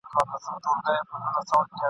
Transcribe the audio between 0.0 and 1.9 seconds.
پاکه خاوره به مو آزاده وي.